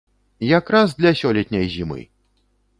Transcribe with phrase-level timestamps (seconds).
[0.59, 2.01] Якраз для сёлетняй зімы!